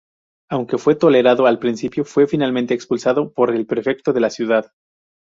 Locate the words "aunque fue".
0.49-0.95